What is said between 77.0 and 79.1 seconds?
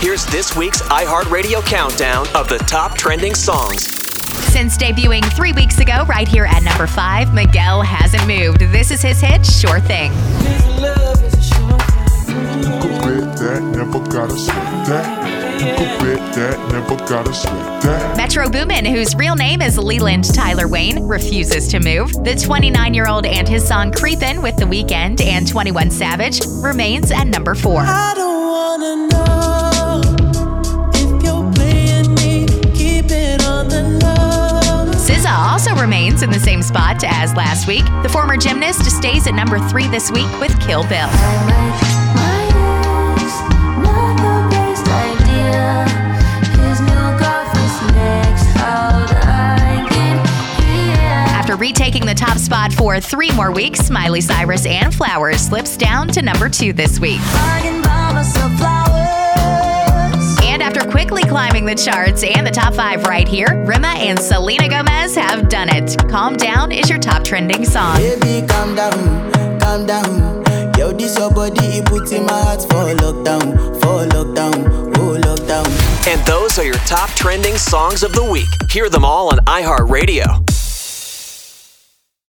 trending songs of the week. Hear them